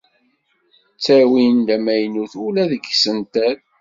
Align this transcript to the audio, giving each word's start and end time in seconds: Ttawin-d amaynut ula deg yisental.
Ttawin-d 0.95 1.67
amaynut 1.75 2.33
ula 2.45 2.63
deg 2.71 2.83
yisental. 2.89 3.57